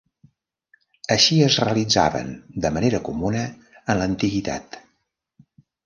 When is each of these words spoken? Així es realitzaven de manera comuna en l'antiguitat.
Així 1.15 1.37
es 1.49 1.57
realitzaven 1.65 2.33
de 2.65 2.73
manera 2.79 3.05
comuna 3.11 3.47
en 3.85 4.01
l'antiguitat. 4.03 4.85